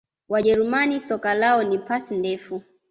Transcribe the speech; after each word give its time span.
wajerumani 0.29 0.99
soka 0.99 1.33
lao 1.33 1.63
ni 1.63 1.77
pasi 1.79 2.17
ndefu 2.17 2.63